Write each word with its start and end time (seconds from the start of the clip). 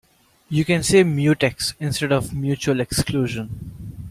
You 0.49 0.65
can 0.65 0.81
say 0.81 1.03
mutex 1.03 1.75
instead 1.79 2.11
of 2.11 2.33
mutual 2.33 2.79
exclusion. 2.79 3.97